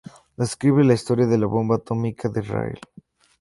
[0.35, 2.79] Describe la historia de la bomba atómica de Israel.